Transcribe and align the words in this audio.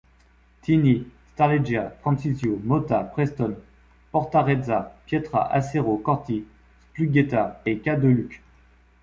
Tini, 0.63 1.05
Strarleggia, 1.33 1.91
Fraciscio, 2.01 2.57
Motta, 2.63 3.03
Prestone, 3.03 3.55
Portarezza, 4.11 4.79
Pietra, 5.05 5.47
Acero, 5.51 5.97
Corti, 6.01 6.43
Splughetta 6.89 7.61
et 7.67 7.75
Ca' 7.83 7.97
de 7.97 8.07
Luch. 8.07 8.41